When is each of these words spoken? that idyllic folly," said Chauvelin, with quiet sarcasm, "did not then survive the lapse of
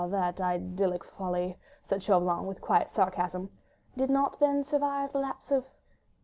that 0.09 0.41
idyllic 0.41 1.03
folly," 1.03 1.59
said 1.83 2.01
Chauvelin, 2.01 2.47
with 2.47 2.59
quiet 2.59 2.89
sarcasm, 2.89 3.51
"did 3.95 4.09
not 4.09 4.39
then 4.39 4.63
survive 4.63 5.11
the 5.13 5.19
lapse 5.19 5.51
of 5.51 5.67